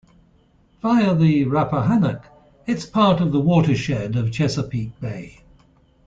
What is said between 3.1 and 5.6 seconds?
of the watershed of Chesapeake Bay.